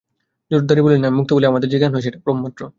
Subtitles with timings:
[0.51, 2.61] জড়বাদী বলেন, আমি মুক্ত বলে আমাদের যে জ্ঞান হয়, সেটা ভ্রমমাত্র।